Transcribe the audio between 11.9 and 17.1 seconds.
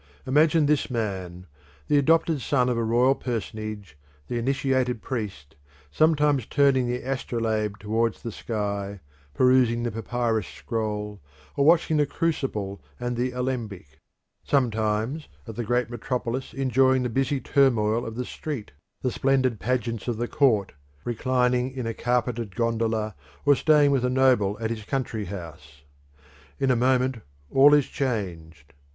the crucible and the alembic; sometimes at the great metropolis enjoying the